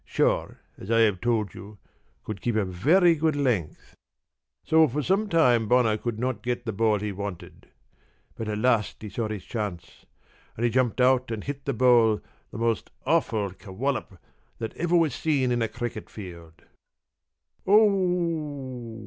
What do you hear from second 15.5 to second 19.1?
in a cricket field." "Oo!"